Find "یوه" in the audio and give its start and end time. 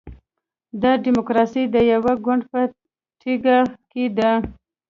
1.93-2.13